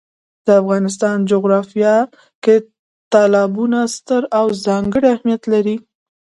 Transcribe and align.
د 0.45 0.47
افغانستان 0.61 1.17
جغرافیه 1.31 1.95
کې 2.43 2.55
تالابونه 3.11 3.79
ستر 3.95 4.21
او 4.37 4.45
ځانګړی 4.65 5.07
اهمیت 5.15 5.43
لري. 5.53 5.75